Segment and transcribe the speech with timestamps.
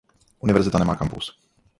[0.45, 1.25] Univerzita nemá kampus.